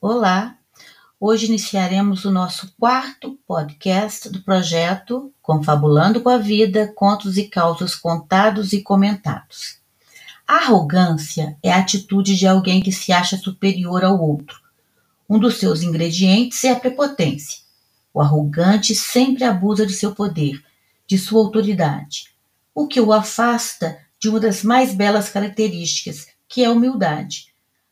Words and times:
Olá! 0.00 0.56
Hoje 1.18 1.46
iniciaremos 1.46 2.24
o 2.24 2.30
nosso 2.30 2.72
quarto 2.78 3.36
podcast 3.48 4.28
do 4.30 4.40
projeto 4.44 5.32
Confabulando 5.42 6.20
com 6.20 6.28
a 6.28 6.38
Vida, 6.38 6.92
Contos 6.94 7.36
e 7.36 7.48
Causos 7.48 7.96
Contados 7.96 8.72
e 8.72 8.80
Comentados. 8.80 9.80
A 10.46 10.58
arrogância 10.58 11.58
é 11.60 11.72
a 11.72 11.78
atitude 11.78 12.36
de 12.36 12.46
alguém 12.46 12.80
que 12.80 12.92
se 12.92 13.10
acha 13.10 13.36
superior 13.36 14.04
ao 14.04 14.20
outro. 14.20 14.60
Um 15.28 15.36
dos 15.36 15.56
seus 15.56 15.82
ingredientes 15.82 16.62
é 16.62 16.70
a 16.70 16.78
prepotência. 16.78 17.58
O 18.14 18.20
arrogante 18.20 18.94
sempre 18.94 19.42
abusa 19.42 19.84
de 19.84 19.94
seu 19.94 20.14
poder, 20.14 20.62
de 21.08 21.18
sua 21.18 21.40
autoridade, 21.40 22.32
o 22.72 22.86
que 22.86 23.00
o 23.00 23.12
afasta 23.12 23.98
de 24.16 24.28
uma 24.28 24.38
das 24.38 24.62
mais 24.62 24.94
belas 24.94 25.28
características, 25.28 26.28
que 26.46 26.62
é 26.62 26.66
a 26.66 26.70
humildade. 26.70 27.47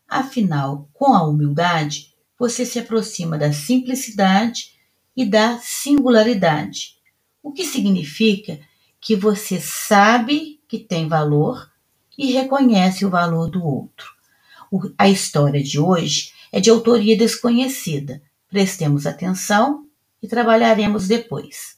Afinal, 0.09 0.88
com 0.92 1.15
a 1.15 1.27
humildade, 1.27 2.14
você 2.38 2.64
se 2.64 2.78
aproxima 2.78 3.37
da 3.37 3.52
simplicidade 3.52 4.73
e 5.16 5.24
da 5.24 5.59
singularidade, 5.59 6.97
o 7.42 7.52
que 7.52 7.64
significa 7.64 8.61
que 9.00 9.16
você 9.16 9.61
sabe 9.61 10.61
que 10.69 10.78
tem 10.78 11.09
valor 11.09 11.70
e 12.16 12.33
reconhece 12.33 13.05
o 13.05 13.11
valor 13.11 13.50
do 13.50 13.64
outro. 13.64 14.06
A 14.98 15.09
história 15.09 15.62
de 15.62 15.78
hoje 15.78 16.33
é 16.52 16.61
de 16.61 16.70
autoria 16.70 17.16
desconhecida. 17.16 18.23
Prestemos 18.48 19.06
atenção 19.06 19.86
e 20.23 20.28
trabalharemos 20.28 21.09
depois. 21.09 21.77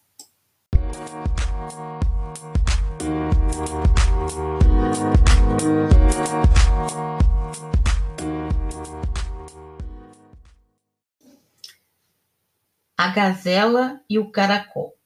A 13.01 13.07
gazela 13.07 14.01
e 14.11 14.19
o 14.19 14.29
caracol. 14.29 14.99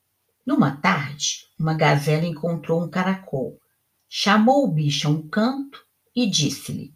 Numa 0.46 0.74
tarde, 0.74 1.46
uma 1.60 1.74
gazela 1.74 2.24
encontrou 2.24 2.82
um 2.82 2.88
caracol, 2.88 3.60
chamou 4.08 4.64
o 4.64 4.72
bicho 4.72 5.06
a 5.06 5.10
um 5.10 5.28
canto 5.28 5.84
e 6.16 6.26
disse-lhe: 6.26 6.94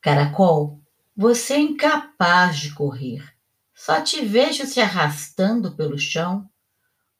Caracol, 0.00 0.80
você 1.16 1.54
é 1.54 1.58
incapaz 1.58 2.58
de 2.58 2.72
correr. 2.72 3.28
Só 3.74 4.00
te 4.02 4.24
vejo 4.24 4.64
se 4.66 4.80
arrastando 4.80 5.74
pelo 5.74 5.98
chão. 5.98 6.48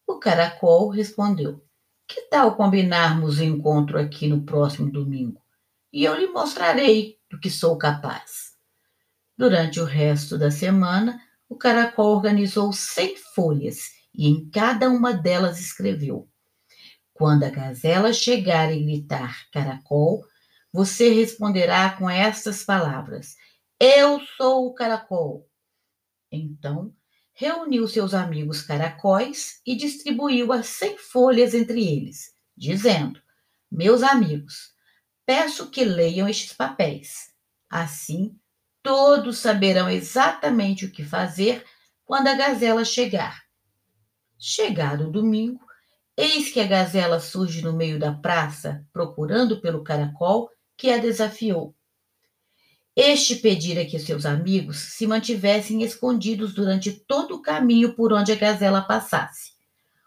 O 0.07 0.21
caracol 0.21 0.89
respondeu: 0.89 1.65
Que 2.07 2.23
tal 2.31 2.55
combinarmos 2.55 3.41
o 3.41 3.45
encontro 3.45 3.99
aqui 3.99 4.29
no 4.29 4.43
próximo 4.43 4.89
domingo? 4.89 5.43
E 5.93 6.05
eu 6.05 6.15
lhe 6.15 6.29
mostrarei 6.29 7.19
do 7.29 7.41
que 7.41 7.51
sou 7.51 7.77
capaz. 7.77 8.55
Durante 9.37 9.81
o 9.81 9.85
resto 9.85 10.39
da 10.39 10.49
semana, 10.49 11.21
o 11.55 11.57
caracol 11.57 12.17
organizou 12.17 12.73
cem 12.73 13.17
folhas 13.17 13.93
e 14.13 14.27
em 14.27 14.51
cada 14.51 14.91
uma 14.91 15.13
delas 15.13 15.61
escreveu: 15.61 16.29
Quando 17.13 17.45
a 17.45 17.51
gazela 17.51 18.13
chegar 18.13 18.73
e 18.73 18.83
gritar 18.83 19.49
caracol, 19.53 20.27
você 20.73 21.11
responderá 21.11 21.91
com 21.91 22.11
estas 22.11 22.65
palavras: 22.65 23.37
Eu 23.79 24.21
sou 24.37 24.67
o 24.67 24.75
caracol. 24.75 25.49
Então, 26.31 26.93
reuniu 27.33 27.87
seus 27.87 28.15
amigos 28.15 28.63
caracóis 28.63 29.61
e 29.65 29.77
distribuiu 29.77 30.53
as 30.53 30.67
cem 30.67 30.99
folhas 30.99 31.55
entre 31.55 31.87
eles, 31.87 32.35
dizendo: 32.57 33.23
Meus 33.71 34.03
amigos, 34.03 34.73
peço 35.25 35.71
que 35.71 35.85
leiam 35.85 36.29
estes 36.29 36.53
papéis. 36.53 37.33
Assim, 37.71 38.37
Todos 38.85 39.39
saberão 39.39 39.89
exatamente 39.89 40.85
o 40.85 40.91
que 40.91 41.03
fazer 41.03 41.65
quando 42.05 42.29
a 42.29 42.35
gazela 42.35 42.85
chegar. 42.85 43.43
Chegado 44.39 45.09
o 45.09 45.11
domingo, 45.11 45.59
eis 46.15 46.53
que 46.53 46.61
a 46.61 46.67
gazela 46.67 47.19
surge 47.19 47.63
no 47.63 47.73
meio 47.73 47.99
da 47.99 48.13
praça, 48.13 48.85
procurando 48.93 49.59
pelo 49.59 49.83
caracol 49.83 50.51
que 50.77 50.91
a 50.91 50.99
desafiou. 50.99 51.75
Este 52.95 53.37
pedira 53.37 53.87
que 53.87 53.99
seus 53.99 54.27
amigos 54.27 54.77
se 54.77 55.07
mantivessem 55.07 55.83
escondidos 55.83 56.53
durante 56.53 56.93
todo 56.93 57.37
o 57.37 57.43
caminho 57.43 57.95
por 57.95 58.13
onde 58.13 58.33
a 58.33 58.37
gazela 58.37 58.83
passasse. 58.83 59.53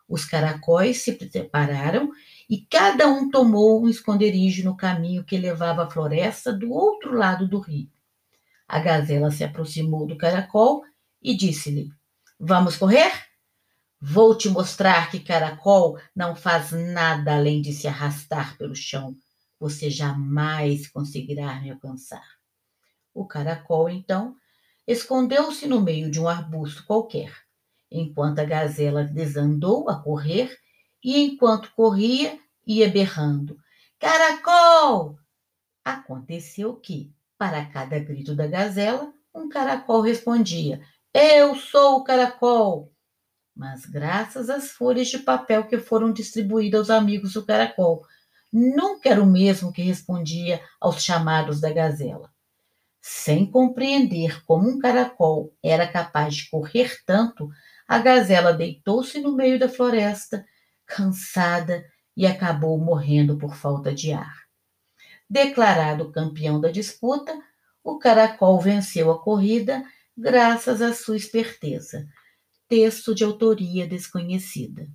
Os 0.08 0.24
caracóis 0.24 1.02
se 1.02 1.14
prepararam 1.14 2.12
e 2.48 2.62
cada 2.62 3.08
um 3.08 3.32
tomou 3.32 3.84
um 3.84 3.90
esconderijo 3.90 4.64
no 4.64 4.78
caminho 4.78 5.24
que 5.24 5.36
levava 5.36 5.86
à 5.86 5.90
floresta 5.90 6.54
do 6.54 6.72
outro 6.72 7.18
lado 7.18 7.48
do 7.48 7.60
rio. 7.60 7.97
A 8.68 8.80
gazela 8.80 9.32
se 9.32 9.44
aproximou 9.44 10.06
do 10.06 10.18
caracol 10.18 10.84
e 11.22 11.36
disse-lhe: 11.36 11.90
Vamos 12.40 12.76
correr? 12.76 13.12
Vou 14.00 14.38
te 14.38 14.50
mostrar 14.50 15.10
que 15.10 15.20
caracol 15.20 15.98
não 16.16 16.36
faz 16.36 16.72
nada 16.72 17.36
além 17.36 17.62
de 17.62 17.74
se 17.74 17.88
arrastar 17.88 18.58
pelo 18.58 18.76
chão. 18.76 19.16
Você 19.60 19.90
jamais 19.90 20.88
conseguirá 20.88 21.60
me 21.62 21.72
alcançar. 21.72 22.24
O 23.14 23.26
caracol, 23.26 23.90
então, 23.90 24.36
escondeu-se 24.86 25.66
no 25.66 25.82
meio 25.82 26.12
de 26.12 26.20
um 26.20 26.28
arbusto 26.28 26.86
qualquer, 26.86 27.34
enquanto 27.90 28.40
a 28.40 28.46
gazela 28.46 29.04
desandou 29.04 29.90
a 29.90 30.00
correr 30.00 30.56
e, 31.04 31.20
enquanto 31.20 31.72
corria, 31.72 32.40
ia 32.66 32.88
berrando: 32.90 33.58
Caracol! 33.98 35.18
Aconteceu 35.84 36.76
que, 36.76 37.12
para 37.38 37.66
cada 37.66 38.00
grito 38.00 38.36
da 38.36 38.48
gazela, 38.48 39.14
um 39.34 39.48
caracol 39.50 40.02
respondia: 40.02 40.82
Eu 41.14 41.56
sou 41.56 41.98
o 41.98 42.04
caracol! 42.04 42.92
Mas, 43.56 43.86
graças 43.86 44.50
às 44.50 44.70
folhas 44.70 45.08
de 45.08 45.20
papel 45.20 45.68
que 45.68 45.80
foram 45.80 46.14
distribuídas 46.14 46.90
aos 46.90 46.90
amigos 46.90 47.34
do 47.34 47.46
caracol, 47.46 48.06
nunca 48.54 49.10
era 49.10 49.22
o 49.22 49.26
mesmo 49.26 49.74
que 49.74 49.82
respondia 49.82 50.62
aos 50.80 51.04
chamados 51.04 51.60
da 51.60 51.72
gazela. 51.74 52.30
Sem 53.02 53.50
compreender 53.50 54.44
como 54.46 54.70
um 54.70 54.80
caracol 54.80 55.54
era 55.64 55.88
capaz 55.88 56.36
de 56.36 56.50
correr 56.50 56.98
tanto, 57.06 57.50
a 57.88 58.00
gazela 58.00 58.54
deitou-se 58.54 59.20
no 59.20 59.36
meio 59.36 59.58
da 59.58 59.70
floresta, 59.70 60.46
cansada, 60.86 61.84
e 62.16 62.26
acabou 62.26 62.78
morrendo 62.80 63.38
por 63.38 63.56
falta 63.56 63.94
de 63.94 64.12
ar. 64.12 64.47
Declarado 65.30 66.12
campeão 66.12 66.60
da 66.62 66.72
disputa, 66.72 67.38
o 67.84 68.00
caracol 68.00 68.60
venceu 68.62 69.12
a 69.12 69.22
corrida 69.22 69.84
graças 70.18 70.82
à 70.82 70.94
sua 70.94 71.18
esperteza. 71.18 72.08
Texto 72.70 73.14
de 73.14 73.26
autoria 73.26 73.86
desconhecida. 73.86 74.88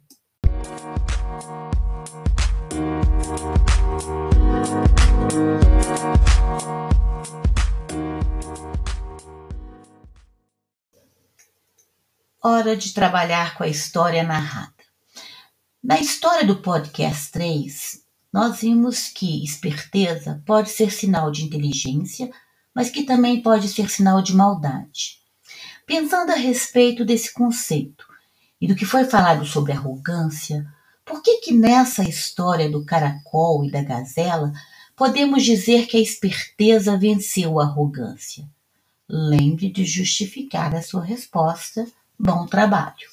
Hora 12.43 12.76
de 12.76 12.93
trabalhar 12.93 13.56
com 13.56 13.64
a 13.64 13.69
história 13.69 14.22
narrada. 14.22 14.72
Na 15.82 16.00
história 16.00 16.47
do 16.47 16.62
podcast 16.62 17.31
3, 17.32 18.02
nós 18.32 18.62
vimos 18.62 19.09
que 19.09 19.44
esperteza 19.44 20.43
pode 20.47 20.70
ser 20.70 20.91
sinal 20.91 21.31
de 21.31 21.44
inteligência, 21.44 22.31
mas 22.75 22.88
que 22.88 23.03
também 23.03 23.43
pode 23.43 23.69
ser 23.69 23.91
sinal 23.91 24.22
de 24.22 24.34
maldade. 24.34 25.19
Pensando 25.87 26.31
a 26.31 26.37
respeito 26.37 27.04
desse 27.04 27.32
conceito 27.32 28.06
e 28.59 28.66
do 28.66 28.75
que 28.75 28.87
foi 28.87 29.04
falado 29.04 29.44
sobre 29.44 29.72
arrogância, 29.72 30.66
por 31.04 31.22
que 31.22 31.38
que 31.38 31.53
nessa 31.53 32.03
história 32.03 32.70
do 32.70 32.84
caracol 32.87 33.64
e 33.64 33.70
da 33.70 33.82
gazela 33.82 34.52
podemos 34.96 35.44
dizer 35.44 35.87
que 35.87 35.99
a 35.99 36.00
esperteza 36.00 36.96
venceu 36.96 37.61
a 37.61 37.64
arrogância? 37.64 38.49
Lembre 39.06 39.70
de 39.70 39.85
justificar 39.85 40.75
a 40.75 40.81
sua 40.81 41.05
resposta. 41.05 41.87
Bom 42.19 42.46
trabalho! 42.46 43.12